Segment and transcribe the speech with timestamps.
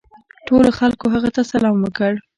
[0.47, 2.11] ټولو خلکو هغه ته سلام وکړ.